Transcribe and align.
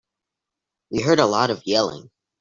We 0.89 1.03
heard 1.03 1.19
a 1.19 1.27
lot 1.27 1.51
of 1.51 1.61
yelling. 1.63 2.09